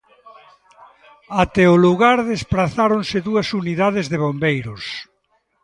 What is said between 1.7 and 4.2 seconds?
o lugar desprazáronse dúas unidades de